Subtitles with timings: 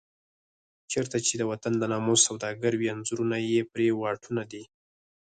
[0.91, 4.63] چېرته چې د وطن د ناموس سوداګر وي انځورونه یې پر واټونو دي.